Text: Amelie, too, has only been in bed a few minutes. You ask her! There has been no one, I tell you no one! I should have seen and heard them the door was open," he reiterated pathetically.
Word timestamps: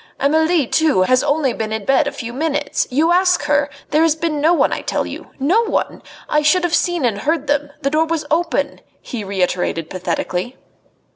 Amelie, 0.19 0.65
too, 0.65 1.03
has 1.03 1.21
only 1.23 1.53
been 1.53 1.71
in 1.71 1.85
bed 1.85 2.07
a 2.07 2.11
few 2.11 2.33
minutes. 2.33 2.87
You 2.89 3.11
ask 3.11 3.43
her! 3.43 3.69
There 3.91 4.01
has 4.01 4.15
been 4.15 4.41
no 4.41 4.51
one, 4.51 4.73
I 4.73 4.81
tell 4.81 5.05
you 5.05 5.29
no 5.39 5.61
one! 5.63 6.01
I 6.27 6.41
should 6.41 6.63
have 6.63 6.73
seen 6.73 7.05
and 7.05 7.19
heard 7.19 7.45
them 7.45 7.69
the 7.83 7.91
door 7.91 8.05
was 8.07 8.25
open," 8.31 8.81
he 8.99 9.23
reiterated 9.23 9.91
pathetically. 9.91 10.57